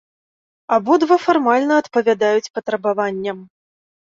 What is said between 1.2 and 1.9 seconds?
фармальна